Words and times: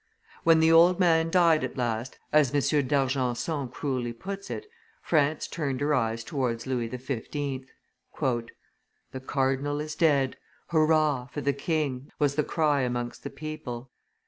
When 0.43 0.61
the 0.61 0.71
old 0.71 0.99
man 0.99 1.29
died 1.29 1.63
at 1.63 1.77
last, 1.77 2.17
as 2.33 2.55
M. 2.55 2.87
d'Argenson 2.87 3.69
cruelly 3.69 4.13
puts 4.13 4.49
it, 4.49 4.65
France 5.03 5.45
turned 5.47 5.79
her 5.79 5.93
eyes 5.93 6.23
towards 6.23 6.65
Louis 6.65 6.89
XV. 6.89 7.67
"The 8.19 8.47
cardinal 9.23 9.79
is 9.79 9.93
dead: 9.93 10.37
hurrah! 10.69 11.27
for 11.27 11.41
the 11.41 11.53
king!" 11.53 12.09
was 12.17 12.33
the 12.33 12.43
cry 12.43 12.81
amongst 12.81 13.21
the 13.21 13.29
people. 13.29 13.91